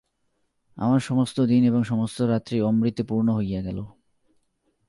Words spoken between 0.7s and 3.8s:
আমার সমস্ত দিন এবং সমস্ত রাত্রি অমৃতে পূর্ণ হইয়া গেল।